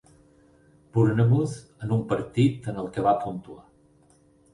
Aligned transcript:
Bournemouth 0.95 1.53
en 1.81 1.91
un 1.97 2.01
partit 2.13 2.59
en 2.73 2.81
el 2.85 2.89
que 2.97 3.05
va 3.09 3.13
puntuar. 3.27 3.63